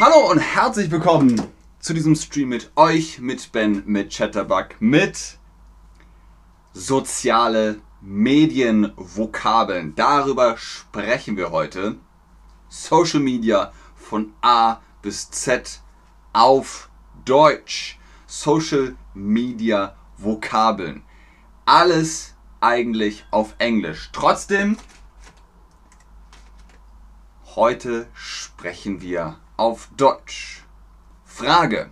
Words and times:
Hallo 0.00 0.30
und 0.30 0.38
herzlich 0.38 0.92
willkommen 0.92 1.42
zu 1.80 1.92
diesem 1.92 2.14
Stream 2.14 2.50
mit 2.50 2.70
euch, 2.76 3.18
mit 3.18 3.50
Ben, 3.50 3.82
mit 3.84 4.12
Chatterbug, 4.12 4.76
mit 4.78 5.38
soziale 6.72 7.80
Medienvokabeln. 8.00 9.96
Darüber 9.96 10.56
sprechen 10.56 11.36
wir 11.36 11.50
heute. 11.50 11.96
Social 12.68 13.18
Media 13.18 13.72
von 13.96 14.34
A 14.40 14.78
bis 15.02 15.32
Z 15.32 15.82
auf 16.32 16.90
Deutsch. 17.24 17.98
Social 18.28 18.94
Media 19.14 19.96
Vokabeln. 20.16 21.02
Alles 21.64 22.36
eigentlich 22.60 23.26
auf 23.32 23.56
Englisch. 23.58 24.10
Trotzdem, 24.12 24.76
heute 27.56 28.06
sprechen 28.14 29.02
wir 29.02 29.40
auf 29.58 29.90
Deutsch. 29.96 30.64
Frage. 31.24 31.90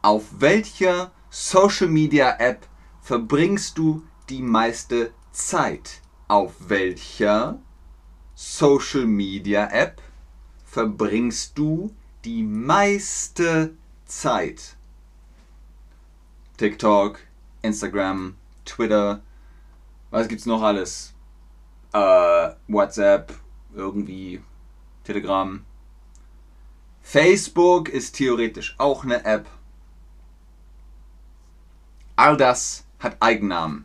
Auf 0.00 0.40
welcher 0.40 1.10
Social 1.28 1.88
Media 1.88 2.36
App 2.38 2.66
verbringst 3.02 3.76
du 3.76 4.02
die 4.30 4.40
meiste 4.40 5.12
Zeit? 5.32 6.00
Auf 6.28 6.54
welcher 6.60 7.60
Social 8.34 9.04
Media 9.04 9.68
App 9.70 10.00
verbringst 10.64 11.58
du 11.58 11.94
die 12.24 12.42
meiste 12.42 13.74
Zeit? 14.06 14.76
TikTok, 16.56 17.18
Instagram, 17.62 18.36
Twitter, 18.64 19.20
was 20.10 20.28
gibt's 20.28 20.46
noch 20.46 20.62
alles? 20.62 21.12
Äh, 21.92 22.50
WhatsApp, 22.68 23.34
irgendwie, 23.74 24.40
Telegram. 25.04 25.64
Facebook 27.12 27.88
ist 27.88 28.14
theoretisch 28.14 28.76
auch 28.78 29.02
eine 29.02 29.24
App. 29.24 29.48
All 32.14 32.36
das 32.36 32.84
hat 33.00 33.16
Eigennamen. 33.18 33.84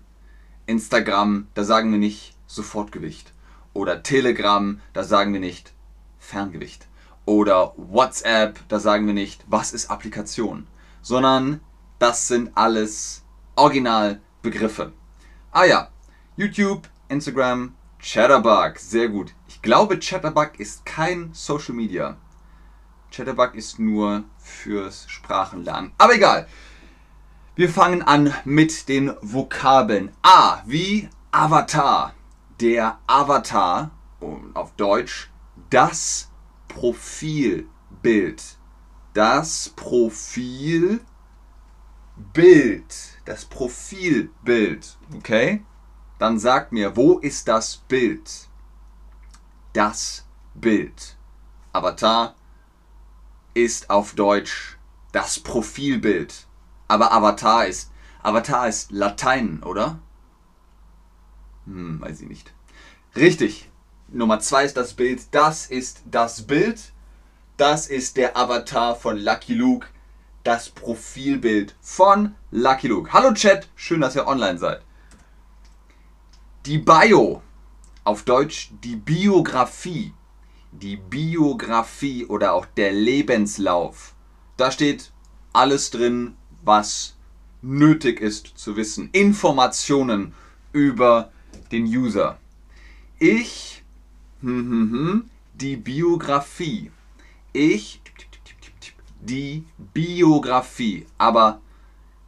Instagram, 0.68 1.48
da 1.56 1.64
sagen 1.64 1.92
wir 1.92 1.98
nicht 1.98 2.36
Sofortgewicht. 2.46 3.34
Oder 3.74 4.04
Telegram, 4.04 4.80
da 4.94 5.04
sagen 5.04 5.34
wir 5.34 5.40
nicht 5.40 5.74
Ferngewicht. 6.20 6.88
Oder 7.26 7.74
WhatsApp, 7.78 8.60
da 8.68 8.78
sagen 8.78 9.08
wir 9.08 9.16
nicht, 9.16 9.44
was 9.48 9.74
ist 9.74 9.90
Applikation. 9.90 10.68
Sondern 11.02 11.62
das 11.98 12.28
sind 12.28 12.52
alles 12.54 13.24
Originalbegriffe. 13.56 14.94
Ah 15.52 15.66
ja, 15.66 15.90
YouTube, 16.38 16.88
Instagram, 17.10 17.74
Chatterbug, 17.98 18.78
sehr 18.78 19.10
gut. 19.10 19.34
Ich 19.48 19.64
glaube, 19.64 19.98
Chatterbug 19.98 20.60
ist 20.60 20.86
kein 20.86 21.34
Social 21.34 21.74
Media. 21.74 22.20
Chatterbug 23.16 23.56
ist 23.56 23.80
nur 23.80 24.26
fürs 24.38 25.06
Sprachenlernen. 25.10 25.94
Aber 25.98 26.16
egal. 26.16 26.50
Wir 27.56 27.70
fangen 27.70 28.02
an 28.02 28.34
mit 28.44 28.90
den 28.90 29.16
Vokabeln. 29.22 30.12
A 30.22 30.62
wie 30.66 31.08
Avatar. 31.32 32.14
Der 32.60 33.00
Avatar, 33.08 33.92
auf 34.54 34.74
Deutsch, 34.76 35.32
das 35.70 36.30
Profilbild. 36.68 38.44
Das 39.14 39.70
Profilbild. 39.78 41.06
Das 43.24 43.46
Profilbild. 43.46 44.98
Okay? 45.16 45.64
Dann 46.20 46.38
sagt 46.38 46.74
mir, 46.74 46.98
wo 46.98 47.20
ist 47.20 47.48
das 47.48 47.78
Bild? 47.78 48.50
Das 49.72 50.26
Bild. 50.54 51.16
Avatar 51.72 52.36
ist 53.56 53.90
auf 53.90 54.14
Deutsch 54.14 54.78
das 55.12 55.40
Profilbild. 55.40 56.46
Aber 56.88 57.12
Avatar 57.12 57.66
ist. 57.66 57.92
Avatar 58.22 58.68
ist 58.68 58.92
Latein, 58.92 59.64
oder? 59.64 60.00
Hm, 61.66 62.00
weiß 62.02 62.22
ich 62.22 62.28
nicht. 62.28 62.54
Richtig. 63.16 63.72
Nummer 64.10 64.40
zwei 64.40 64.66
ist 64.66 64.78
das 64.78 64.94
Bild. 64.94 65.24
Das 65.32 65.68
ist 65.68 66.04
das 66.06 66.46
Bild. 66.46 66.94
Das 67.58 67.88
ist 67.88 68.18
der 68.18 68.38
Avatar 68.38 68.96
von 68.96 69.18
Lucky 69.18 69.54
Luke. 69.54 69.88
Das 70.44 70.70
Profilbild 70.70 71.76
von 71.82 72.36
Lucky 72.52 72.88
Luke. 72.88 73.14
Hallo 73.14 73.34
Chat, 73.34 73.68
schön, 73.76 74.02
dass 74.02 74.16
ihr 74.16 74.28
online 74.28 74.60
seid. 74.60 74.82
Die 76.68 76.78
Bio, 76.78 77.42
auf 78.04 78.24
Deutsch 78.24 78.70
die 78.84 78.96
Biografie 78.96 80.14
die 80.80 80.98
Biografie 80.98 82.26
oder 82.26 82.54
auch 82.54 82.66
der 82.66 82.92
Lebenslauf. 82.92 84.14
Da 84.58 84.72
steht 84.72 85.12
alles 85.54 85.90
drin, 85.90 86.36
was 86.64 87.16
nötig 87.62 88.22
ist 88.22 88.58
zu 88.58 88.76
wissen. 88.76 89.10
Informationen 89.12 90.34
über 90.72 91.32
den 91.72 91.86
User. 91.86 92.38
Ich, 93.20 93.84
hm, 94.42 94.70
hm, 94.70 94.92
hm, 94.92 95.30
die 95.54 95.78
Biografie. 95.78 96.92
Ich, 97.54 98.02
die 99.22 99.64
Biografie. 99.94 101.06
Aber 101.18 101.62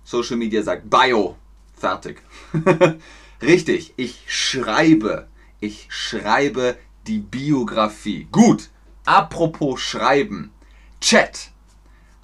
Social 0.03 0.38
Media 0.38 0.64
sagt 0.64 0.90
Bio. 0.90 1.35
Fertig. 1.75 2.22
Richtig, 3.41 3.94
ich 3.97 4.24
schreibe. 4.28 5.28
Ich 5.59 5.88
schreibe 5.90 6.78
die 7.07 7.19
Biografie. 7.19 8.28
Gut, 8.31 8.69
apropos 9.06 9.79
Schreiben. 9.81 10.51
Chat 11.00 11.51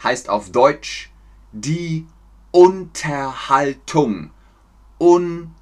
heißt 0.04 0.30
auf 0.30 0.52
Deutsch 0.52 1.10
die 1.52 2.06
Unterhaltung. 2.52 4.32
Unterhaltung. 4.98 5.62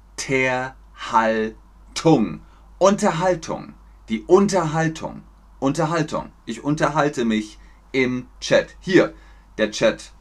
Unterhaltung. 2.78 3.74
Die 4.08 4.22
Unterhaltung. 4.22 5.22
Unterhaltung. 5.60 6.32
Ich 6.44 6.64
unterhalte 6.64 7.24
mich 7.24 7.58
im 7.92 8.26
Chat. 8.40 8.76
Hier, 8.80 9.14
der 9.58 9.70
Chat. 9.70 10.12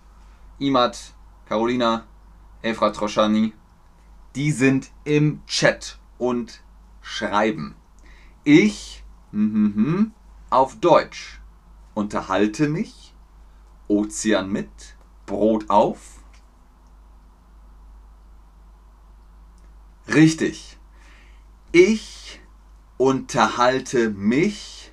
Imad, 0.59 1.13
Carolina, 1.47 2.05
Efra 2.61 2.91
Troschani. 2.91 3.53
Die 4.35 4.51
sind 4.51 4.91
im 5.03 5.41
Chat 5.47 5.97
und 6.19 6.61
schreiben. 7.01 7.75
Ich 8.43 9.03
mm, 9.31 10.05
auf 10.49 10.79
Deutsch 10.79 11.39
unterhalte 11.93 12.67
mich, 12.69 13.13
Ozean 13.87 14.51
mit, 14.51 14.95
Brot 15.27 15.69
auf. 15.69 16.23
Richtig. 20.07 20.79
Ich 21.71 22.41
unterhalte 22.97 24.09
mich 24.09 24.91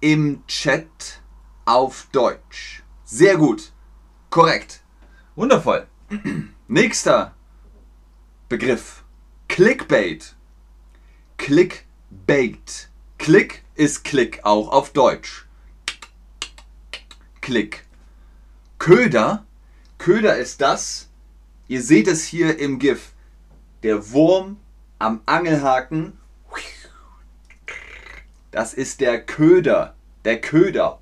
im 0.00 0.46
Chat 0.46 1.22
auf 1.66 2.08
Deutsch. 2.12 2.82
Sehr 3.04 3.36
gut. 3.36 3.72
Korrekt. 4.30 4.82
Wundervoll. 5.36 5.86
Nächster 6.66 7.34
Begriff. 8.48 9.04
Clickbait. 9.48 10.34
Clickbait. 11.36 11.91
Baked. 12.26 12.90
Klick 13.18 13.62
ist 13.74 14.04
Klick 14.04 14.40
auch 14.44 14.70
auf 14.70 14.92
Deutsch. 14.92 15.46
Klick. 17.40 17.84
Köder. 18.78 19.44
Köder 19.98 20.36
ist 20.36 20.60
das. 20.60 21.08
Ihr 21.68 21.82
seht 21.82 22.08
es 22.08 22.24
hier 22.24 22.58
im 22.58 22.78
GIF. 22.78 23.12
Der 23.82 24.12
Wurm 24.12 24.58
am 24.98 25.20
Angelhaken. 25.26 26.18
Das 28.50 28.74
ist 28.74 29.00
der 29.00 29.24
Köder. 29.24 29.94
Der 30.24 30.40
Köder. 30.40 30.98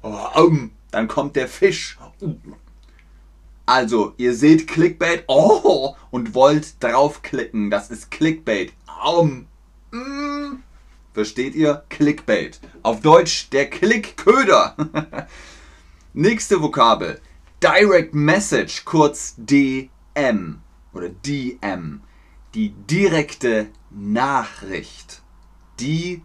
Dann 0.91 1.09
kommt 1.09 1.37
der 1.37 1.49
Fisch. 1.49 1.99
Also, 3.67 4.15
ihr 4.17 4.35
seht 4.35 4.67
Clickbait 4.67 5.25
oh, 5.27 5.95
und 6.11 6.35
wollt 6.35 6.83
draufklicken. 6.83 7.71
Das 7.71 7.91
ist 7.91 8.11
Clickbait. 8.11 8.73
Mm. 9.91 10.57
Versteht 11.13 11.55
ihr? 11.55 11.85
Clickbait. 11.89 12.61
Auf 12.83 13.01
Deutsch 13.01 13.51
der 13.51 13.69
Klickköder. 13.69 14.77
Nächste 16.13 16.63
Vokabel. 16.63 17.21
Direct 17.63 18.15
Message, 18.15 18.85
kurz 18.85 19.35
DM 19.37 20.61
oder 20.93 21.09
DM. 21.09 22.03
Die 22.55 22.71
direkte 22.71 23.69
Nachricht. 23.91 25.23
Die 25.81 26.23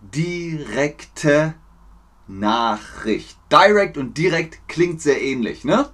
direkte 0.00 1.54
Nachricht. 2.28 3.36
Direct 3.50 3.98
und 3.98 4.16
direkt 4.16 4.68
klingt 4.68 5.02
sehr 5.02 5.20
ähnlich, 5.20 5.64
ne? 5.64 5.90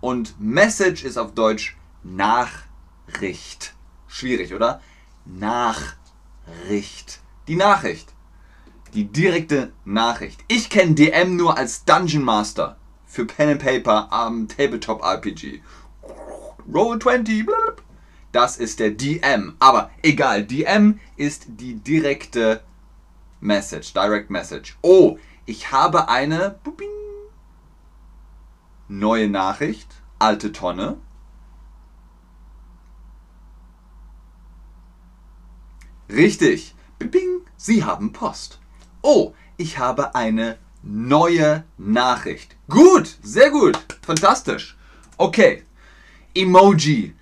Und 0.00 0.40
Message 0.40 1.04
ist 1.04 1.16
auf 1.16 1.34
Deutsch 1.34 1.76
Nachricht. 2.04 3.74
Schwierig, 4.06 4.54
oder? 4.54 4.80
Nachricht. 5.24 7.21
Die 7.48 7.56
Nachricht. 7.56 8.12
Die 8.94 9.04
direkte 9.04 9.72
Nachricht. 9.84 10.44
Ich 10.48 10.70
kenne 10.70 10.94
DM 10.94 11.36
nur 11.36 11.56
als 11.56 11.84
Dungeon 11.84 12.22
Master. 12.22 12.76
für 13.04 13.26
Pen 13.26 13.50
and 13.50 13.62
Paper 13.62 14.10
am 14.10 14.48
Tabletop 14.48 15.02
RPG. 15.02 15.60
Roll 16.72 16.98
20, 16.98 17.44
blub. 17.44 17.82
das 18.32 18.56
ist 18.56 18.80
der 18.80 18.90
DM. 18.92 19.54
Aber 19.58 19.90
egal, 20.02 20.44
DM 20.44 20.98
ist 21.16 21.44
die 21.48 21.74
direkte 21.74 22.62
Message, 23.40 23.92
Direct 23.92 24.30
Message. 24.30 24.78
Oh, 24.82 25.18
ich 25.44 25.72
habe 25.72 26.08
eine 26.08 26.58
neue 28.88 29.28
Nachricht, 29.28 29.88
alte 30.18 30.52
Tonne. 30.52 30.96
Richtig. 36.08 36.74
Bing, 36.98 37.31
Sie 37.64 37.84
haben 37.84 38.12
Post. 38.12 38.58
Oh, 39.02 39.34
ich 39.56 39.78
habe 39.78 40.16
eine 40.16 40.58
neue 40.82 41.62
Nachricht. 41.78 42.56
Gut, 42.68 43.18
sehr 43.22 43.50
gut, 43.50 43.78
fantastisch. 44.04 44.76
Okay, 45.16 45.62
Emoji. 46.34 47.14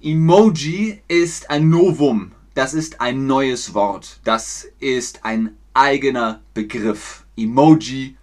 Emoji 0.00 1.02
ist 1.08 1.50
ein 1.50 1.68
Novum. 1.68 2.30
Das 2.54 2.74
ist 2.74 3.00
ein 3.00 3.26
neues 3.26 3.74
Wort. 3.74 4.20
Das 4.22 4.68
ist 4.78 5.24
ein 5.24 5.56
eigener 5.74 6.42
Begriff. 6.54 7.26
Emoji, 7.36 8.16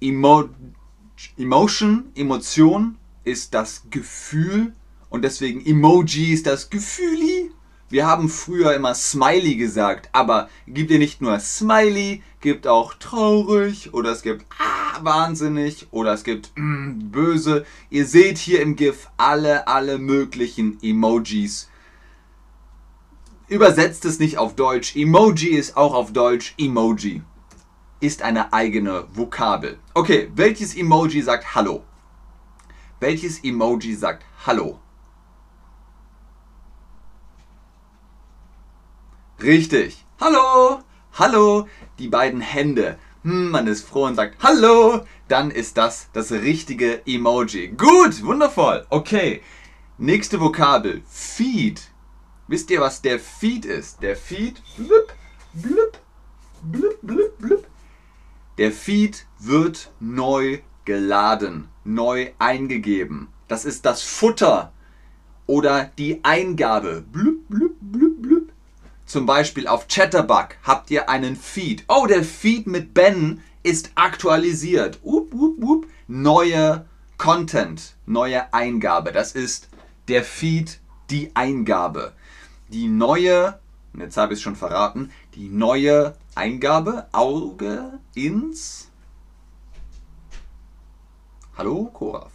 Emo, 0.00 0.48
Emotion, 1.36 2.10
Emotion 2.14 2.96
ist 3.22 3.52
das 3.52 3.82
Gefühl 3.90 4.72
und 5.10 5.26
deswegen 5.26 5.60
Emoji 5.66 6.32
ist 6.32 6.46
das 6.46 6.70
Gefühli. 6.70 7.50
Wir 7.90 8.06
haben 8.06 8.28
früher 8.28 8.74
immer 8.74 8.94
Smiley 8.94 9.56
gesagt, 9.56 10.10
aber 10.12 10.50
gibt 10.66 10.90
ihr 10.90 10.98
nicht 10.98 11.22
nur 11.22 11.40
Smiley, 11.40 12.22
gibt 12.40 12.66
auch 12.66 12.92
traurig 12.94 13.94
oder 13.94 14.12
es 14.12 14.20
gibt 14.22 14.44
ah, 14.58 15.02
wahnsinnig 15.02 15.86
oder 15.90 16.12
es 16.12 16.22
gibt 16.22 16.52
mm, 16.56 17.10
böse. 17.10 17.64
Ihr 17.88 18.04
seht 18.04 18.36
hier 18.36 18.60
im 18.60 18.76
GIF 18.76 19.08
alle, 19.16 19.66
alle 19.68 19.96
möglichen 19.96 20.78
Emojis. 20.82 21.70
Übersetzt 23.48 24.04
es 24.04 24.18
nicht 24.18 24.36
auf 24.36 24.54
Deutsch. 24.54 24.94
Emoji 24.94 25.48
ist 25.48 25.78
auch 25.78 25.94
auf 25.94 26.12
Deutsch 26.12 26.54
Emoji. 26.58 27.22
Ist 28.00 28.20
eine 28.20 28.52
eigene 28.52 29.06
Vokabel. 29.14 29.78
Okay, 29.94 30.30
welches 30.34 30.76
Emoji 30.76 31.22
sagt 31.22 31.54
Hallo? 31.54 31.82
Welches 33.00 33.42
Emoji 33.42 33.94
sagt 33.94 34.26
Hallo? 34.44 34.78
Richtig. 39.42 40.04
Hallo, 40.20 40.80
hallo, 41.12 41.68
die 42.00 42.08
beiden 42.08 42.40
Hände. 42.40 42.98
Hm, 43.22 43.52
man 43.52 43.68
ist 43.68 43.86
froh 43.86 44.06
und 44.06 44.16
sagt 44.16 44.42
Hallo. 44.42 45.02
Dann 45.28 45.52
ist 45.52 45.76
das 45.76 46.08
das 46.12 46.32
richtige 46.32 47.06
Emoji. 47.06 47.68
Gut, 47.68 48.24
wundervoll. 48.24 48.84
Okay, 48.90 49.42
nächste 49.96 50.40
Vokabel. 50.40 51.02
Feed. 51.08 51.82
Wisst 52.48 52.70
ihr, 52.70 52.80
was 52.80 53.00
der 53.00 53.20
Feed 53.20 53.64
ist? 53.64 54.02
Der 54.02 54.16
Feed. 54.16 54.60
Blub, 54.76 55.14
blub, 55.52 55.98
blub, 56.62 56.98
blub, 57.02 57.38
blub. 57.38 57.66
Der 58.56 58.72
Feed 58.72 59.24
wird 59.38 59.92
neu 60.00 60.58
geladen, 60.84 61.68
neu 61.84 62.32
eingegeben. 62.40 63.28
Das 63.46 63.64
ist 63.64 63.86
das 63.86 64.02
Futter 64.02 64.72
oder 65.46 65.92
die 65.96 66.24
Eingabe. 66.24 67.04
Blub, 67.12 67.48
blub. 67.48 67.77
Zum 69.08 69.24
Beispiel 69.24 69.66
auf 69.66 69.88
Chatterbug 69.88 70.48
habt 70.64 70.90
ihr 70.90 71.08
einen 71.08 71.34
Feed. 71.34 71.82
Oh, 71.88 72.06
der 72.06 72.22
Feed 72.22 72.66
mit 72.66 72.92
Ben 72.92 73.42
ist 73.62 73.90
aktualisiert. 73.94 74.98
Up, 75.02 75.32
up, 75.32 75.62
up. 75.62 75.86
Neue 76.08 76.84
Content, 77.16 77.96
neue 78.04 78.52
Eingabe. 78.52 79.12
Das 79.12 79.32
ist 79.32 79.70
der 80.08 80.22
Feed, 80.24 80.78
die 81.08 81.34
Eingabe. 81.34 82.12
Die 82.68 82.86
neue, 82.86 83.58
jetzt 83.96 84.18
habe 84.18 84.34
ich 84.34 84.40
es 84.40 84.42
schon 84.42 84.56
verraten, 84.56 85.10
die 85.34 85.48
neue 85.48 86.14
Eingabe, 86.34 87.08
Auge 87.12 87.98
ins. 88.14 88.90
Hallo, 91.56 91.86
Koraf. 91.94 92.30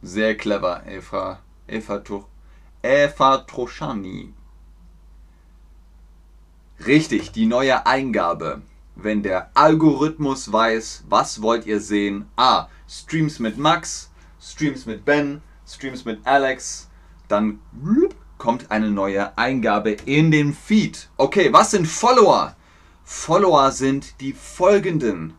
Sehr 0.00 0.38
clever, 0.38 0.86
Eva. 0.86 1.43
Eva 1.66 3.38
Troschani. 3.38 4.34
Richtig, 6.86 7.32
die 7.32 7.46
neue 7.46 7.86
Eingabe. 7.86 8.62
Wenn 8.96 9.22
der 9.22 9.50
Algorithmus 9.54 10.52
weiß, 10.52 11.04
was 11.08 11.40
wollt 11.40 11.66
ihr 11.66 11.80
sehen? 11.80 12.26
A. 12.36 12.68
Streams 12.88 13.38
mit 13.38 13.56
Max, 13.58 14.10
Streams 14.40 14.86
mit 14.86 15.04
Ben, 15.04 15.40
Streams 15.66 16.04
mit 16.04 16.26
Alex. 16.26 16.90
Dann 17.28 17.60
kommt 18.36 18.70
eine 18.70 18.90
neue 18.90 19.36
Eingabe 19.38 19.92
in 20.04 20.30
den 20.30 20.52
Feed. 20.52 21.08
Okay, 21.16 21.52
was 21.52 21.70
sind 21.70 21.86
Follower? 21.86 22.54
Follower 23.04 23.70
sind 23.72 24.20
die 24.20 24.32
folgenden. 24.32 25.34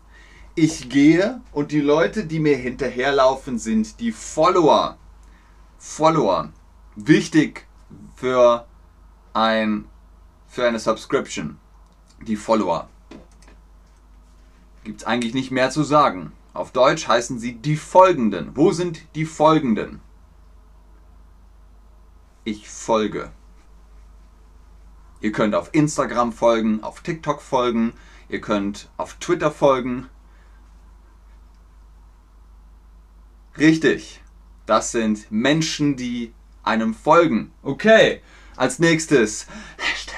Ich 0.56 0.90
gehe 0.90 1.42
und 1.52 1.72
die 1.72 1.82
Leute, 1.82 2.26
die 2.26 2.40
mir 2.40 2.58
hinterherlaufen, 2.58 3.60
sind 3.60 4.00
die 4.00 4.12
Follower. 4.12 4.98
Follower. 5.78 6.52
Wichtig 6.96 7.68
für, 8.16 8.66
ein, 9.34 9.86
für 10.48 10.68
eine 10.68 10.80
Subscription. 10.80 11.60
Die 12.22 12.36
Follower. 12.36 12.90
Gibt 14.84 15.02
es 15.02 15.08
eigentlich 15.08 15.34
nicht 15.34 15.52
mehr 15.52 15.70
zu 15.70 15.84
sagen. 15.84 16.32
Auf 16.54 16.72
Deutsch 16.72 17.08
heißen 17.08 17.40
sie 17.40 17.56
die 17.56 17.76
Folgenden. 17.76 18.56
Wo 18.56 18.72
sind 18.72 19.02
die 19.16 19.26
Folgenden? 19.26 20.00
Ich 22.46 22.70
folge. 22.70 23.32
Ihr 25.22 25.32
könnt 25.32 25.56
auf 25.56 25.70
Instagram 25.74 26.32
folgen, 26.32 26.84
auf 26.84 27.02
TikTok 27.02 27.42
folgen, 27.42 27.94
ihr 28.30 28.42
könnt 28.42 28.90
auf 28.98 29.16
Twitter 29.16 29.50
folgen. 29.50 30.08
Richtig. 33.58 34.22
Das 34.66 34.92
sind 34.92 35.32
Menschen, 35.32 35.96
die 35.96 36.34
einem 36.64 36.94
folgen. 36.94 37.52
Okay, 37.62 38.22
als 38.56 38.80
nächstes 38.80 39.48
Hashtag. 39.78 40.16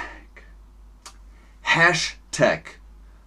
Hashtag 1.62 2.80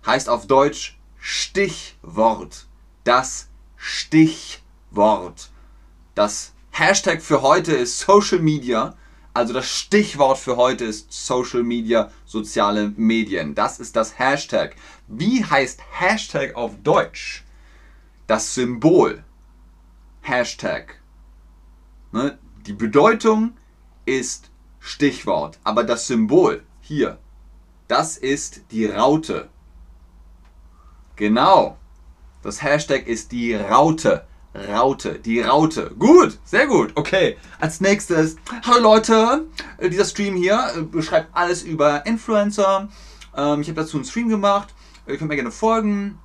heißt 0.06 0.28
auf 0.28 0.46
Deutsch 0.46 0.98
Stichwort. 1.18 2.66
Das 3.04 3.48
Stichwort. 3.76 5.50
Das 6.14 6.52
Hashtag 6.70 7.22
für 7.22 7.42
heute 7.42 7.72
ist 7.72 7.98
Social 7.98 8.38
Media. 8.38 8.96
Also 9.32 9.52
das 9.52 9.68
Stichwort 9.68 10.38
für 10.38 10.56
heute 10.56 10.84
ist 10.84 11.12
Social 11.12 11.62
Media, 11.62 12.10
soziale 12.24 12.92
Medien. 12.96 13.54
Das 13.54 13.78
ist 13.78 13.94
das 13.94 14.18
Hashtag. 14.18 14.74
Wie 15.06 15.44
heißt 15.44 15.80
Hashtag 15.92 16.54
auf 16.56 16.72
Deutsch? 16.82 17.44
Das 18.26 18.54
Symbol. 18.54 19.22
Hashtag. 20.22 20.99
Ne? 22.12 22.38
Die 22.66 22.72
Bedeutung 22.72 23.52
ist 24.04 24.50
Stichwort, 24.78 25.58
aber 25.64 25.84
das 25.84 26.06
Symbol 26.06 26.62
hier, 26.80 27.18
das 27.88 28.16
ist 28.16 28.62
die 28.70 28.86
Raute. 28.86 29.48
Genau. 31.16 31.76
Das 32.42 32.62
Hashtag 32.62 33.06
ist 33.06 33.32
die 33.32 33.54
Raute. 33.54 34.24
Raute, 34.54 35.18
die 35.18 35.40
Raute. 35.40 35.90
Gut, 35.98 36.38
sehr 36.44 36.66
gut. 36.66 36.92
Okay, 36.96 37.36
als 37.60 37.80
nächstes, 37.80 38.36
hallo 38.64 38.80
Leute, 38.80 39.46
äh, 39.78 39.88
dieser 39.88 40.04
Stream 40.04 40.34
hier 40.34 40.72
äh, 40.76 40.82
beschreibt 40.82 41.28
alles 41.36 41.62
über 41.62 42.04
Influencer. 42.06 42.88
Ähm, 43.36 43.60
ich 43.60 43.68
habe 43.68 43.82
dazu 43.82 43.96
einen 43.96 44.06
Stream 44.06 44.28
gemacht. 44.28 44.74
Ihr 45.06 45.18
könnt 45.18 45.28
mir 45.28 45.36
gerne 45.36 45.52
folgen. 45.52 46.18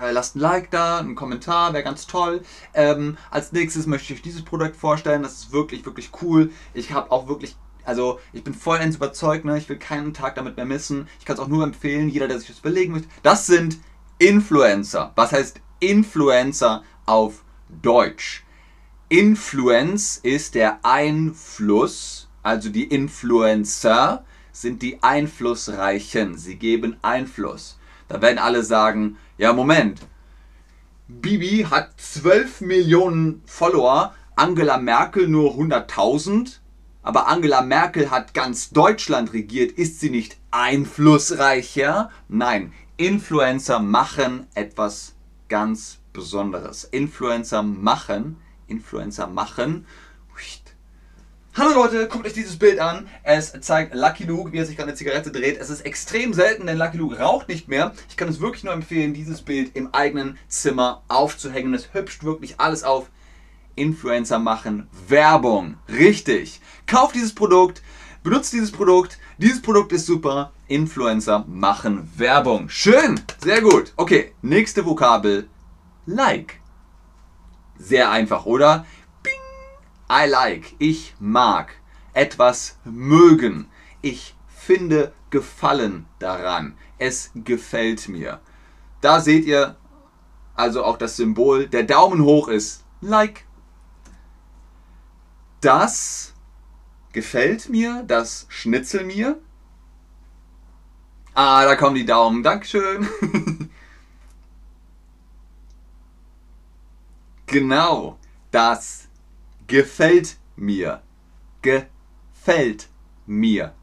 Äh, 0.00 0.12
lasst 0.12 0.36
ein 0.36 0.40
Like 0.40 0.70
da, 0.70 0.98
einen 0.98 1.14
Kommentar, 1.14 1.72
wäre 1.72 1.82
ganz 1.82 2.06
toll. 2.06 2.42
Ähm, 2.74 3.16
als 3.30 3.52
nächstes 3.52 3.86
möchte 3.86 4.12
ich 4.12 4.18
euch 4.18 4.22
dieses 4.22 4.42
Produkt 4.42 4.76
vorstellen. 4.76 5.22
Das 5.22 5.34
ist 5.34 5.52
wirklich, 5.52 5.84
wirklich 5.84 6.10
cool. 6.22 6.50
Ich 6.74 6.92
habe 6.92 7.10
auch 7.10 7.28
wirklich, 7.28 7.56
also 7.84 8.20
ich 8.32 8.44
bin 8.44 8.54
vollends 8.54 8.96
überzeugt, 8.96 9.44
ne? 9.44 9.58
ich 9.58 9.68
will 9.68 9.78
keinen 9.78 10.14
Tag 10.14 10.36
damit 10.36 10.56
mehr 10.56 10.66
missen. 10.66 11.08
Ich 11.18 11.24
kann 11.24 11.34
es 11.34 11.40
auch 11.40 11.48
nur 11.48 11.64
empfehlen, 11.64 12.08
jeder, 12.08 12.28
der 12.28 12.38
sich 12.38 12.48
das 12.48 12.60
überlegen 12.60 12.92
möchte. 12.92 13.08
Das 13.22 13.46
sind 13.46 13.78
Influencer. 14.18 15.12
Was 15.16 15.32
heißt 15.32 15.60
Influencer 15.80 16.82
auf 17.06 17.44
Deutsch? 17.82 18.44
Influence 19.08 20.18
ist 20.18 20.54
der 20.54 20.84
Einfluss, 20.84 22.28
also 22.42 22.68
die 22.68 22.84
Influencer 22.84 24.24
sind 24.52 24.82
die 24.82 25.02
Einflussreichen. 25.02 26.36
Sie 26.36 26.56
geben 26.56 26.98
Einfluss. 27.00 27.78
Da 28.08 28.20
werden 28.20 28.38
alle 28.38 28.62
sagen, 28.62 29.16
ja, 29.38 29.52
Moment. 29.52 30.00
Bibi 31.06 31.66
hat 31.70 31.98
12 31.98 32.60
Millionen 32.60 33.42
Follower, 33.46 34.14
Angela 34.36 34.78
Merkel 34.78 35.28
nur 35.28 35.54
100.000. 35.54 36.58
aber 37.02 37.28
Angela 37.28 37.62
Merkel 37.62 38.10
hat 38.10 38.34
ganz 38.34 38.70
Deutschland 38.70 39.32
regiert. 39.32 39.72
Ist 39.72 40.00
sie 40.00 40.10
nicht 40.10 40.36
einflussreicher? 40.50 42.10
Nein, 42.28 42.72
Influencer 42.96 43.78
machen 43.78 44.46
etwas 44.54 45.14
ganz 45.48 46.00
Besonderes. 46.12 46.84
Influencer 46.84 47.62
machen, 47.62 48.36
Influencer 48.66 49.28
machen. 49.28 49.86
Hallo 51.58 51.74
Leute, 51.74 52.06
guckt 52.06 52.24
euch 52.24 52.34
dieses 52.34 52.56
Bild 52.56 52.78
an. 52.78 53.08
Es 53.24 53.52
zeigt 53.62 53.92
Lucky 53.92 54.22
Luke, 54.22 54.52
wie 54.52 54.58
er 54.58 54.64
sich 54.64 54.76
gerade 54.76 54.90
eine 54.90 54.96
Zigarette 54.96 55.32
dreht. 55.32 55.60
Es 55.60 55.70
ist 55.70 55.80
extrem 55.80 56.32
selten, 56.32 56.68
denn 56.68 56.78
Lucky 56.78 56.98
Luke 56.98 57.18
raucht 57.18 57.48
nicht 57.48 57.66
mehr. 57.66 57.94
Ich 58.08 58.16
kann 58.16 58.28
es 58.28 58.38
wirklich 58.38 58.62
nur 58.62 58.72
empfehlen, 58.72 59.12
dieses 59.12 59.42
Bild 59.42 59.74
im 59.74 59.92
eigenen 59.92 60.38
Zimmer 60.46 61.02
aufzuhängen. 61.08 61.74
Es 61.74 61.92
hübscht 61.92 62.22
wirklich 62.22 62.60
alles 62.60 62.84
auf. 62.84 63.10
Influencer 63.74 64.38
machen 64.38 64.86
Werbung. 65.08 65.78
Richtig. 65.88 66.60
Kauft 66.86 67.16
dieses 67.16 67.34
Produkt, 67.34 67.82
benutzt 68.22 68.52
dieses 68.52 68.70
Produkt. 68.70 69.18
Dieses 69.38 69.60
Produkt 69.60 69.90
ist 69.90 70.06
super. 70.06 70.52
Influencer 70.68 71.44
machen 71.48 72.08
Werbung. 72.16 72.68
Schön, 72.68 73.20
sehr 73.42 73.62
gut. 73.62 73.94
Okay, 73.96 74.32
nächste 74.42 74.86
Vokabel. 74.86 75.48
Like. 76.06 76.60
Sehr 77.80 78.10
einfach, 78.12 78.46
oder? 78.46 78.86
I 80.10 80.26
like, 80.26 80.74
ich 80.78 81.14
mag, 81.18 81.74
etwas 82.12 82.78
mögen, 82.84 83.68
ich 84.00 84.34
finde 84.48 85.12
Gefallen 85.30 86.06
daran, 86.18 86.76
es 86.98 87.30
gefällt 87.34 88.08
mir. 88.08 88.40
Da 89.02 89.20
seht 89.20 89.44
ihr 89.44 89.76
also 90.54 90.84
auch 90.84 90.96
das 90.98 91.16
Symbol, 91.16 91.68
der 91.68 91.84
Daumen 91.84 92.22
hoch 92.22 92.48
ist 92.48 92.84
like. 93.00 93.44
Das 95.60 96.34
gefällt 97.12 97.68
mir, 97.68 98.02
das 98.06 98.46
Schnitzel 98.48 99.04
mir. 99.04 99.38
Ah, 101.34 101.64
da 101.64 101.76
kommen 101.76 101.94
die 101.94 102.04
Daumen, 102.06 102.42
Dankeschön. 102.42 103.08
genau, 107.46 108.18
das 108.50 109.07
gefällt 109.68 110.36
mir. 110.56 111.02
Gefällt 111.62 112.88
mir. 113.26 113.74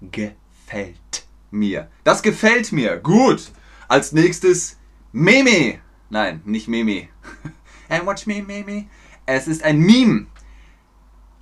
Gefällt 0.00 1.26
mir. 1.50 1.88
Das 2.02 2.22
gefällt 2.22 2.72
mir. 2.72 2.96
Gut. 2.98 3.52
Als 3.86 4.12
nächstes 4.12 4.78
Meme. 5.12 5.78
Nein, 6.10 6.42
nicht 6.44 6.66
Meme. 6.66 7.08
And 7.88 8.06
watch 8.06 8.26
me, 8.26 8.42
Meme. 8.42 8.86
Es 9.26 9.46
ist 9.46 9.62
ein 9.62 9.78
Meme. 9.78 10.26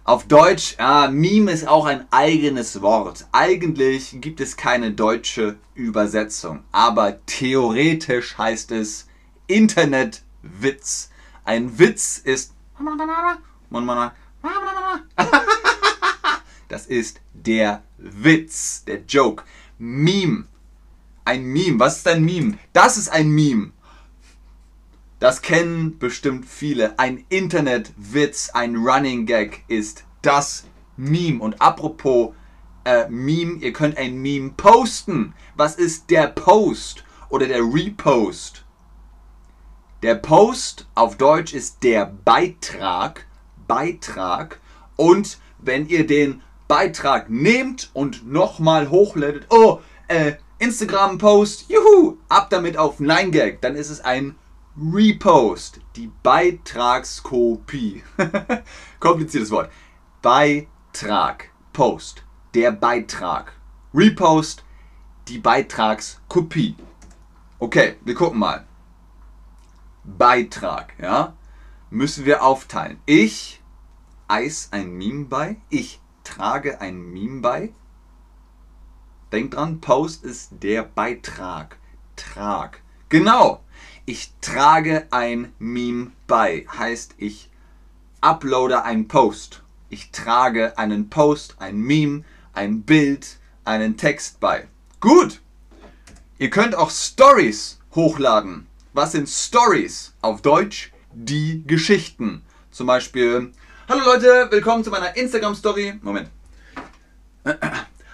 Auf 0.07 0.27
Deutsch, 0.29 0.77
ja, 0.79 1.11
Meme 1.11 1.51
ist 1.51 1.67
auch 1.67 1.87
ein 1.87 2.07
eigenes 2.11 2.83
Wort. 2.83 3.27
Eigentlich 3.33 4.21
gibt 4.21 4.41
es 4.43 4.55
keine 4.57 4.93
deutsche 4.93 5.57
Übersetzung, 5.75 6.63
aber 6.73 7.25
theoretisch 7.25 8.37
heißt 8.37 8.71
es 8.73 9.09
Internetwitz. 9.47 11.11
Ein 11.47 11.79
Witz 11.79 12.19
ist 12.19 12.53
Das 16.69 16.87
ist 16.87 17.21
der 17.33 17.83
Witz, 17.99 18.85
der 18.85 19.03
Joke. 19.07 19.45
Meme. 19.79 20.47
Ein 21.25 21.45
Meme. 21.45 21.79
Was 21.79 21.99
ist 21.99 22.09
ein 22.09 22.25
Meme? 22.25 22.59
Das 22.73 22.97
ist 22.97 23.11
ein 23.11 23.31
Meme. 23.31 23.73
Das 25.21 25.41
kennen 25.41 25.99
bestimmt 25.99 26.47
viele. 26.47 26.99
Ein 26.99 27.25
Internetwitz, 27.29 28.51
ein 28.51 28.77
Running 28.77 29.27
Gag 29.27 29.65
ist 29.69 30.05
das 30.23 30.65
Meme. 30.97 31.41
Und 31.41 31.61
apropos 31.61 32.35
äh, 32.85 33.09
Meme, 33.09 33.59
ihr 33.61 33.73
könnt 33.73 33.97
ein 33.97 34.17
Meme 34.17 34.51
posten. 34.57 35.35
Was 35.55 35.77
ist 35.77 36.11
der 36.11 36.29
Post 36.29 37.05
oder 37.29 37.47
der 37.47 37.63
Repost? 37.63 38.65
Der 40.03 40.17
Post 40.17 40.87
auf 40.95 41.17
Deutsch 41.17 41.55
ist 41.55 41.83
der 41.83 42.07
Beitrag 42.07 43.27
Beitrag. 43.67 44.61
Und 44.97 45.39
wenn 45.59 45.89
ihr 45.89 46.07
den 46.07 46.43
Beitrag 46.69 47.31
nehmt 47.31 47.91
und 47.93 48.27
nochmal 48.27 48.91
hochladet, 48.91 49.47
oh, 49.51 49.81
äh, 50.09 50.35
Instagram-Post, 50.59 51.69
juhu, 51.69 52.19
ab 52.29 52.49
damit 52.51 52.77
auf 52.77 53.01
9gag, 53.01 53.59
dann 53.61 53.75
ist 53.75 53.91
es 53.91 54.01
ein 54.01 54.37
Repost, 54.77 55.81
die 55.97 56.11
Beitragskopie. 56.23 58.03
Kompliziertes 59.01 59.51
Wort. 59.51 59.71
Beitrag, 60.23 61.51
Post, 61.73 62.25
der 62.55 62.73
Beitrag. 62.73 63.53
Repost, 63.93 64.65
die 65.29 65.39
Beitragskopie. 65.39 66.77
Okay, 67.59 67.97
wir 68.05 68.15
gucken 68.15 68.39
mal. 68.39 68.65
Beitrag, 70.05 70.95
ja 71.01 71.35
müssen 71.95 72.25
wir 72.25 72.43
aufteilen. 72.43 72.99
Ich 73.07 73.63
eis 74.27 74.69
ein 74.73 74.95
Meme 74.95 75.27
bei. 75.27 75.57
Ich 75.71 76.01
trage 76.25 76.81
ein 76.81 77.01
Meme 77.01 77.41
bei. 77.41 77.73
Denkt 79.33 79.55
dran, 79.55 79.81
Post 79.81 80.25
ist 80.25 80.51
der 80.63 80.83
Beitrag. 80.83 81.79
Trag. 82.17 82.83
Genau. 83.09 83.63
Ich 84.07 84.33
trage 84.41 85.07
ein 85.11 85.53
Meme 85.59 86.11
bei. 86.27 86.67
Heißt, 86.69 87.15
ich 87.17 87.49
uploade 88.21 88.83
einen 88.83 89.07
Post. 89.07 89.63
Ich 89.89 90.11
trage 90.11 90.77
einen 90.77 91.11
Post, 91.11 91.57
ein 91.61 91.79
Meme, 91.79 92.25
ein 92.53 92.83
Bild, 92.83 93.39
einen 93.65 93.97
Text 93.97 94.41
bei. 94.41 94.67
Gut. 94.99 95.41
Ihr 96.39 96.51
könnt 96.51 96.75
auch 96.75 96.91
Stories 96.91 97.79
hochladen. 97.95 98.67
Was 98.93 99.13
sind 99.13 99.29
Stories? 99.29 100.15
Auf 100.21 100.43
Deutsch 100.43 100.94
die 101.15 101.63
Geschichten. 101.67 102.43
Zum 102.71 102.87
Beispiel, 102.87 103.53
hallo 103.89 104.05
Leute, 104.05 104.49
willkommen 104.51 104.83
zu 104.83 104.91
meiner 104.91 105.17
Instagram-Story. 105.17 106.01
Moment. 106.03 106.29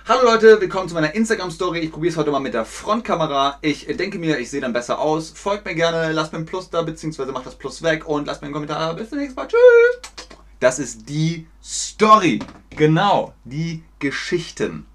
Hallo 0.09 0.25
Leute, 0.25 0.61
willkommen 0.61 0.89
zu 0.89 0.95
meiner 0.95 1.15
Instagram-Story. 1.15 1.79
Ich 1.79 1.93
probiere 1.93 2.11
es 2.11 2.17
heute 2.17 2.33
mal 2.33 2.41
mit 2.41 2.53
der 2.53 2.65
Frontkamera. 2.65 3.59
Ich 3.63 3.87
denke 3.87 4.19
mir, 4.19 4.41
ich 4.41 4.51
sehe 4.51 4.61
dann 4.61 4.73
besser 4.73 4.99
aus. 4.99 5.31
Folgt 5.31 5.65
mir 5.67 5.77
gerne, 5.77 6.11
lasst 6.11 6.33
mir 6.33 6.41
ein 6.41 6.47
Plus 6.47 6.69
da, 6.69 6.83
beziehungsweise 6.83 7.31
macht 7.31 7.47
das 7.47 7.55
Plus 7.55 7.81
weg 7.85 8.09
und 8.09 8.27
lasst 8.27 8.43
mir 8.43 8.47
einen 8.47 8.55
Kommentar. 8.55 8.95
Bis 8.95 9.11
zum 9.11 9.19
nächsten 9.19 9.37
Mal. 9.37 9.47
Tschüss. 9.47 10.27
Das 10.59 10.81
ist 10.81 11.09
die 11.09 11.47
Story. 11.63 12.41
Genau, 12.71 13.35
die 13.45 13.85
Geschichten. 14.01 14.87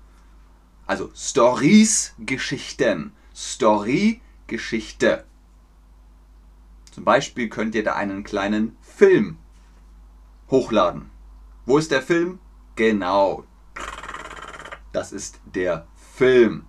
Also 0.85 1.11
Stories, 1.15 2.13
Geschichten. 2.19 3.13
Story, 3.33 4.19
Geschichte. 4.47 5.23
Zum 6.95 7.03
Beispiel 7.03 7.49
könnt 7.49 7.75
ihr 7.75 7.83
da 7.83 7.95
einen 7.95 8.23
kleinen 8.23 8.77
Film 8.79 9.37
hochladen. 10.49 11.11
Wo 11.65 11.77
ist 11.77 11.91
der 11.91 12.01
Film? 12.01 12.39
Genau. 12.77 13.43
Das 14.93 15.11
ist 15.11 15.41
der 15.43 15.87
Film. 16.15 16.65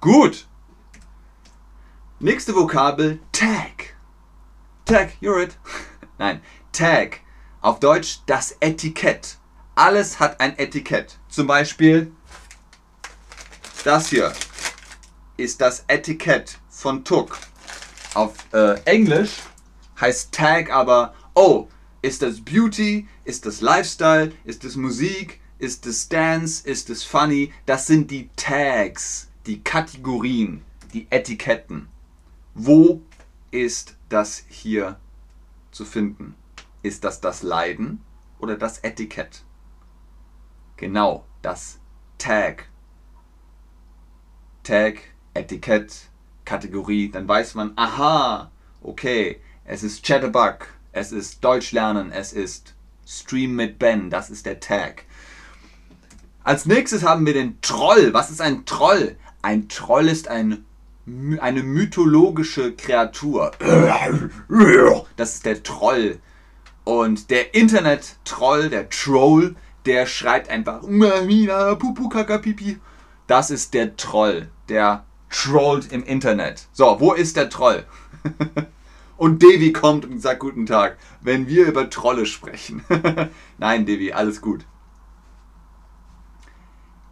Gut. 0.00 0.48
Nächste 2.18 2.56
Vokabel 2.56 3.20
Tag. 3.30 3.94
Tag, 4.84 5.12
you're 5.20 5.40
it. 5.40 5.56
Nein, 6.18 6.40
Tag. 6.72 7.20
Auf 7.60 7.78
Deutsch 7.78 8.22
das 8.26 8.56
Etikett. 8.58 9.38
Alles 9.76 10.18
hat 10.18 10.40
ein 10.40 10.58
Etikett. 10.58 11.20
Zum 11.28 11.46
Beispiel 11.46 12.10
das 13.84 14.08
hier 14.08 14.32
ist 15.36 15.60
das 15.60 15.84
Etikett 15.86 16.58
von 16.68 17.04
Tuck. 17.04 17.38
Auf 18.16 18.50
äh, 18.54 18.80
Englisch 18.86 19.42
heißt 20.00 20.32
Tag 20.32 20.70
aber, 20.72 21.14
oh, 21.34 21.68
ist 22.00 22.22
das 22.22 22.40
Beauty, 22.40 23.06
ist 23.24 23.44
das 23.44 23.60
Lifestyle, 23.60 24.32
ist 24.44 24.64
das 24.64 24.74
Musik, 24.74 25.38
ist 25.58 25.84
das 25.84 26.08
Dance, 26.08 26.66
ist 26.66 26.88
das 26.88 27.02
Funny? 27.02 27.52
Das 27.66 27.86
sind 27.86 28.10
die 28.10 28.30
Tags, 28.34 29.28
die 29.44 29.62
Kategorien, 29.62 30.64
die 30.94 31.06
Etiketten. 31.10 31.88
Wo 32.54 33.02
ist 33.50 33.96
das 34.08 34.44
hier 34.48 34.98
zu 35.70 35.84
finden? 35.84 36.36
Ist 36.82 37.04
das 37.04 37.20
das 37.20 37.42
Leiden 37.42 38.02
oder 38.38 38.56
das 38.56 38.78
Etikett? 38.78 39.44
Genau, 40.78 41.26
das 41.42 41.80
Tag. 42.16 42.70
Tag, 44.62 45.02
Etikett, 45.34 46.08
Kategorie, 46.46 47.10
dann 47.10 47.28
weiß 47.28 47.54
man, 47.56 47.72
aha, 47.76 48.50
okay, 48.82 49.40
es 49.66 49.82
ist 49.82 50.06
Chatterbug, 50.06 50.68
es 50.92 51.12
ist 51.12 51.44
Deutsch 51.44 51.72
lernen, 51.72 52.10
es 52.12 52.32
ist 52.32 52.74
Stream 53.06 53.54
mit 53.54 53.78
Ben, 53.78 54.08
das 54.08 54.30
ist 54.30 54.46
der 54.46 54.60
Tag. 54.60 55.04
Als 56.42 56.64
nächstes 56.64 57.02
haben 57.02 57.26
wir 57.26 57.34
den 57.34 57.60
Troll. 57.60 58.14
Was 58.14 58.30
ist 58.30 58.40
ein 58.40 58.64
Troll? 58.66 59.16
Ein 59.42 59.68
Troll 59.68 60.06
ist 60.08 60.28
ein, 60.28 60.64
eine 61.40 61.62
mythologische 61.64 62.72
Kreatur. 62.72 63.50
Das 65.16 65.34
ist 65.34 65.44
der 65.44 65.64
Troll. 65.64 66.20
Und 66.84 67.30
der 67.30 67.54
Internet-Troll, 67.54 68.70
der 68.70 68.88
Troll, 68.90 69.56
der 69.86 70.06
schreibt 70.06 70.48
einfach. 70.48 70.82
Das 73.26 73.50
ist 73.50 73.74
der 73.74 73.96
Troll, 73.96 74.48
der 74.68 75.05
trollt 75.30 75.92
im 75.92 76.04
Internet. 76.04 76.68
So, 76.72 77.00
wo 77.00 77.12
ist 77.12 77.36
der 77.36 77.50
Troll? 77.50 77.84
und 79.16 79.42
Devi 79.42 79.72
kommt 79.72 80.04
und 80.04 80.20
sagt 80.20 80.40
guten 80.40 80.66
Tag, 80.66 80.98
wenn 81.20 81.48
wir 81.48 81.66
über 81.66 81.90
Trolle 81.90 82.26
sprechen. 82.26 82.84
Nein, 83.58 83.86
Devi, 83.86 84.12
alles 84.12 84.40
gut. 84.40 84.64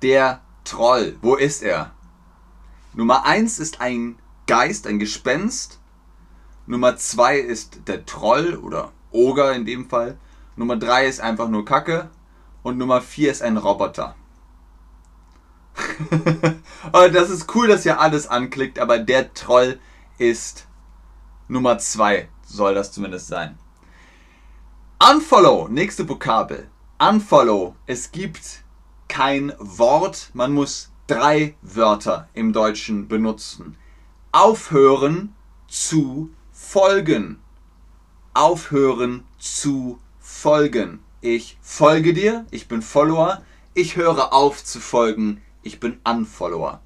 Der 0.03 0.43
Troll, 0.65 1.17
wo 1.23 1.35
ist 1.35 1.63
er? 1.63 1.93
Nummer 2.95 3.27
1 3.27 3.59
ist 3.59 3.81
ein 3.81 4.17
Geist, 4.47 4.87
ein 4.87 4.99
Gespenst. 4.99 5.81
Nummer 6.67 6.97
2 6.97 7.39
ist 7.39 7.89
der 7.89 8.07
Troll 8.07 8.55
oder 8.57 8.93
Oger 9.11 9.55
in 9.55 9.65
dem 9.65 9.89
Fall. 9.89 10.19
Nummer 10.57 10.77
3 10.77 11.07
ist 11.07 11.21
einfach 11.21 11.49
nur 11.49 11.65
Kacke. 11.65 12.11
Und 12.63 12.79
Nummer 12.79 13.01
4 13.03 13.33
ist 13.33 13.43
ein 13.43 13.57
Roboter. 13.57 14.15
oh, 16.93 17.09
das 17.13 17.31
ist 17.31 17.55
cool, 17.55 17.69
dass 17.69 17.85
ihr 17.85 18.01
alles 18.01 18.27
anklickt, 18.27 18.79
aber 18.79 18.99
der 18.99 19.35
Troll 19.35 19.79
ist 20.19 20.67
Nummer 21.49 21.79
2, 21.79 22.29
soll 22.47 22.75
das 22.75 22.93
zumindest 22.93 23.29
sein. 23.29 23.59
Unfollow, 24.99 25.69
nächste 25.69 26.09
Vokabel. 26.09 26.71
Unfollow. 26.99 27.75
Es 27.87 28.13
gibt 28.13 28.63
kein 29.09 29.53
Wort, 29.59 30.31
man 30.33 30.53
muss 30.53 30.91
drei 31.07 31.55
Wörter 31.61 32.29
im 32.33 32.53
Deutschen 32.53 33.09
benutzen. 33.09 33.77
Aufhören 34.33 35.35
zu 35.69 36.31
folgen. 36.53 37.41
Aufhören 38.33 39.25
zu 39.39 39.99
folgen. 40.21 41.01
Ich 41.21 41.59
folge 41.61 42.15
dir, 42.15 42.47
ich 42.51 42.69
bin 42.69 42.81
Follower. 42.81 43.43
Ich 43.75 43.97
höre 43.97 44.33
auf 44.33 44.65
zu 44.65 44.81
folgen, 44.81 45.43
ich 45.65 45.81
bin 45.81 45.99
Unfollower. 46.05 46.81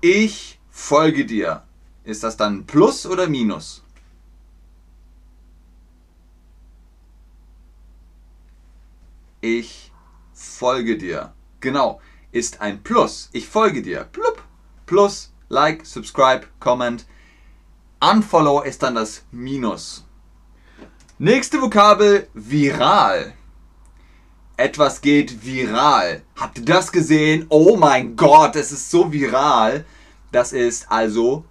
Ich 0.00 0.60
folge 0.70 1.24
dir. 1.24 1.64
Ist 2.04 2.22
das 2.22 2.36
dann 2.36 2.66
Plus 2.66 3.06
oder 3.06 3.28
Minus? 3.28 3.82
Ich 9.40 9.92
folge 10.32 10.96
dir. 10.98 11.32
Genau, 11.60 12.00
ist 12.30 12.60
ein 12.60 12.82
Plus. 12.82 13.28
Ich 13.32 13.48
folge 13.48 13.82
dir. 13.82 14.04
Plupp. 14.04 14.42
Plus, 14.86 15.32
Like, 15.48 15.86
Subscribe, 15.86 16.46
Comment. 16.60 17.06
Unfollow 18.00 18.62
ist 18.62 18.82
dann 18.82 18.94
das 18.94 19.24
Minus. 19.30 20.04
Nächste 21.18 21.60
Vokabel, 21.60 22.28
viral. 22.34 23.34
Etwas 24.62 25.00
geht 25.00 25.44
viral. 25.44 26.22
Habt 26.36 26.58
ihr 26.58 26.64
das 26.64 26.92
gesehen? 26.92 27.46
Oh 27.48 27.76
mein 27.76 28.14
Gott, 28.14 28.54
es 28.54 28.70
ist 28.70 28.92
so 28.92 29.10
viral. 29.10 29.84
Das 30.30 30.52
ist 30.52 30.86
also 30.88 31.44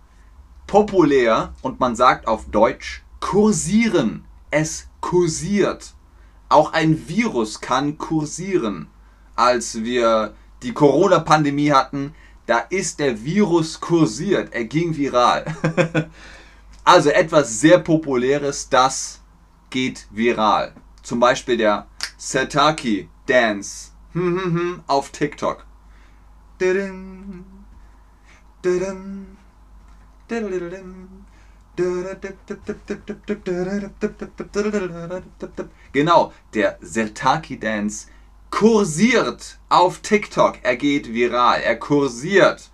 populär 0.66 1.54
und 1.62 1.78
man 1.82 1.98
sagt 1.98 2.26
auf 2.26 2.46
Deutsch 2.50 3.04
kursieren. 3.20 4.24
Es 4.50 4.88
kursiert. 5.02 5.94
Auch 6.48 6.72
ein 6.72 7.10
Virus 7.10 7.60
kann 7.60 7.98
kursieren. 7.98 8.88
Als 9.36 9.84
wir 9.84 10.34
die 10.64 10.72
Corona-Pandemie 10.72 11.74
hatten, 11.74 12.16
da 12.46 12.60
ist 12.60 13.02
der 13.02 13.26
Virus 13.26 13.82
kursiert. 13.82 14.54
Er 14.54 14.64
ging 14.64 14.96
viral. 14.96 15.54
also 16.86 17.10
etwas 17.10 17.60
sehr 17.60 17.80
Populäres, 17.80 18.70
das 18.70 19.20
geht 19.70 20.08
viral. 20.12 20.74
Zum 21.04 21.20
Beispiel 21.20 21.58
der 21.58 21.88
Setaki 22.24 23.10
Dance 23.26 23.94
auf 24.86 25.10
TikTok. 25.10 25.66
Genau, 35.94 36.34
der 36.54 36.78
Setaki 36.82 37.60
Dance 37.60 38.08
kursiert 38.52 39.58
auf 39.70 39.98
TikTok. 40.02 40.60
Er 40.62 40.76
geht 40.76 41.12
viral, 41.12 41.62
er 41.62 41.80
kursiert. 41.80 42.70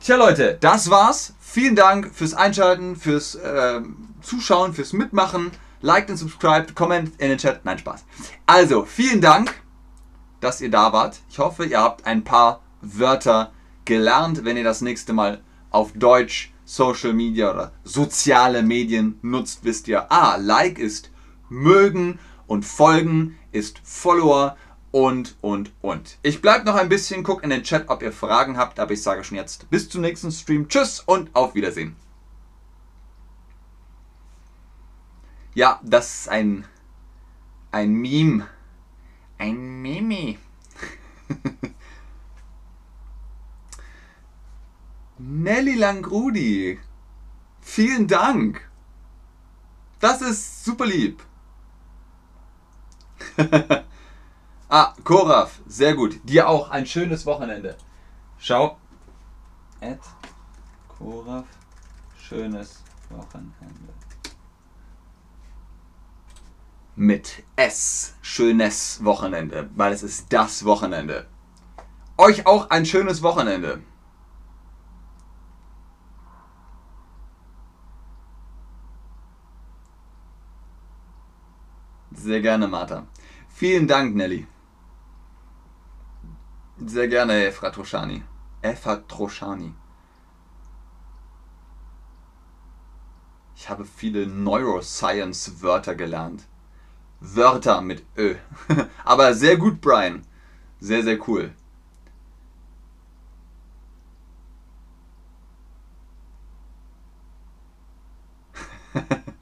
Tja 0.00 0.16
Leute, 0.16 0.56
das 0.58 0.88
war's. 0.88 1.34
Vielen 1.38 1.76
Dank 1.76 2.14
fürs 2.14 2.32
Einschalten, 2.32 2.96
fürs 2.96 3.34
äh, 3.34 3.82
Zuschauen, 4.22 4.72
fürs 4.72 4.94
Mitmachen. 4.94 5.50
Liked 5.84 6.08
und 6.08 6.16
subscribe, 6.16 6.72
comment 6.74 7.12
in 7.18 7.28
den 7.28 7.36
Chat. 7.36 7.62
Nein, 7.66 7.76
Spaß. 7.76 8.06
Also, 8.46 8.86
vielen 8.86 9.20
Dank, 9.20 9.54
dass 10.40 10.62
ihr 10.62 10.70
da 10.70 10.94
wart. 10.94 11.20
Ich 11.28 11.38
hoffe, 11.38 11.66
ihr 11.66 11.78
habt 11.78 12.06
ein 12.06 12.24
paar 12.24 12.62
Wörter 12.80 13.52
gelernt, 13.84 14.46
wenn 14.46 14.56
ihr 14.56 14.64
das 14.64 14.80
nächste 14.80 15.12
Mal 15.12 15.42
auf 15.68 15.92
Deutsch 15.92 16.54
Social 16.64 17.12
Media 17.12 17.50
oder 17.50 17.72
soziale 17.84 18.62
Medien 18.62 19.18
nutzt, 19.20 19.64
wisst 19.64 19.86
ihr, 19.86 20.10
ah, 20.10 20.36
Like 20.36 20.78
ist 20.78 21.10
mögen 21.50 22.18
und 22.46 22.64
folgen 22.64 23.36
ist 23.52 23.78
Follower 23.84 24.56
und, 24.90 25.36
und, 25.42 25.70
und. 25.82 26.16
Ich 26.22 26.40
bleibe 26.40 26.64
noch 26.64 26.76
ein 26.76 26.88
bisschen, 26.88 27.24
guck 27.24 27.44
in 27.44 27.50
den 27.50 27.62
Chat, 27.62 27.90
ob 27.90 28.02
ihr 28.02 28.12
Fragen 28.12 28.56
habt, 28.56 28.80
aber 28.80 28.92
ich 28.92 29.02
sage 29.02 29.22
schon 29.22 29.36
jetzt 29.36 29.68
bis 29.68 29.90
zum 29.90 30.00
nächsten 30.00 30.32
Stream. 30.32 30.66
Tschüss 30.66 31.00
und 31.04 31.28
auf 31.34 31.54
Wiedersehen. 31.54 31.94
Ja, 35.54 35.80
das 35.84 36.20
ist 36.20 36.28
ein, 36.28 36.66
ein 37.70 37.94
Meme. 37.94 38.48
Ein 39.38 39.82
Mimi. 39.82 40.38
Nelly 45.18 45.76
Langrudi. 45.76 46.80
Vielen 47.60 48.08
Dank. 48.08 48.68
Das 50.00 50.22
ist 50.22 50.64
super 50.64 50.86
lieb. 50.86 51.22
ah, 54.68 54.94
Koraf, 55.04 55.60
sehr 55.66 55.94
gut. 55.94 56.20
Dir 56.24 56.48
auch 56.48 56.70
ein 56.70 56.84
schönes 56.84 57.24
Wochenende. 57.26 57.76
Schau. 58.38 58.76
Ed 59.80 60.00
Koraf, 60.88 61.46
schönes 62.18 62.82
Wochenende. 63.08 63.94
Mit 66.96 67.42
S, 67.56 68.14
schönes 68.22 69.04
Wochenende, 69.04 69.68
weil 69.74 69.92
es 69.92 70.04
ist 70.04 70.32
das 70.32 70.64
Wochenende. 70.64 71.26
Euch 72.16 72.46
auch 72.46 72.70
ein 72.70 72.86
schönes 72.86 73.20
Wochenende. 73.22 73.82
Sehr 82.12 82.40
gerne, 82.40 82.68
Martha. 82.68 83.06
Vielen 83.48 83.88
Dank, 83.88 84.14
Nelly. 84.14 84.46
Sehr 86.78 87.08
gerne, 87.08 87.44
Efra 87.46 87.70
Troschani. 87.70 88.22
Efra 88.62 88.96
Troschani. 88.96 89.74
Ich 93.56 93.68
habe 93.68 93.84
viele 93.84 94.26
Neuroscience-Wörter 94.28 95.96
gelernt. 95.96 96.46
Wörter 97.24 97.80
mit 97.80 98.04
Ö. 98.16 98.36
Aber 99.04 99.34
sehr 99.34 99.56
gut, 99.56 99.80
Brian. 99.80 100.22
Sehr, 100.80 101.02
sehr 101.02 101.18
cool. 101.28 101.54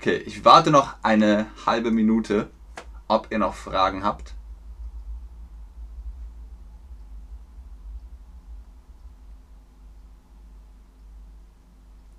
Okay, 0.00 0.18
ich 0.18 0.44
warte 0.44 0.70
noch 0.70 0.94
eine 1.02 1.46
halbe 1.66 1.90
Minute, 1.90 2.50
ob 3.08 3.32
ihr 3.32 3.38
noch 3.38 3.54
Fragen 3.54 4.04
habt. 4.04 4.34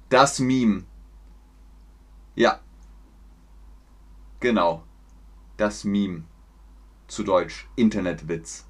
Das 0.09 0.39
Meme. 0.39 0.83
Ja. 2.35 2.59
Genau. 4.39 4.83
Das 5.57 5.83
Meme. 5.83 6.23
Zu 7.07 7.23
Deutsch. 7.23 7.67
Internetwitz. 7.75 8.65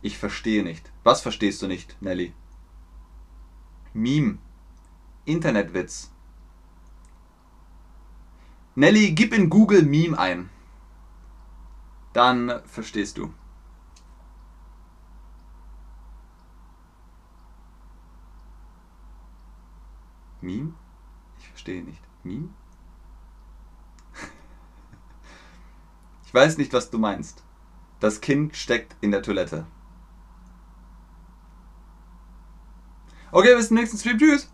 Ich 0.00 0.16
verstehe 0.16 0.62
nicht. 0.62 0.92
Was 1.02 1.22
verstehst 1.22 1.60
du 1.60 1.66
nicht, 1.66 2.00
Nelly? 2.00 2.32
Meme. 3.92 4.38
Internetwitz. 5.24 6.12
Nelly, 8.76 9.10
gib 9.10 9.34
in 9.34 9.50
Google 9.50 9.82
Meme 9.82 10.16
ein. 10.16 10.50
Dann 12.12 12.62
verstehst 12.64 13.18
du. 13.18 13.34
Meme? 20.40 20.74
verstehe 21.68 21.82
nicht. 21.84 22.02
Meme? 22.24 22.48
Ich 26.26 26.34
weiß 26.34 26.58
nicht, 26.58 26.74
was 26.74 26.90
du 26.90 26.98
meinst. 26.98 27.42
Das 28.00 28.20
Kind 28.20 28.54
steckt 28.54 28.94
in 29.00 29.10
der 29.12 29.22
Toilette. 29.22 29.66
Okay, 33.32 33.54
bis 33.56 33.68
zum 33.68 33.78
nächsten 33.78 33.96
Stream. 33.96 34.18
Tschüss. 34.18 34.50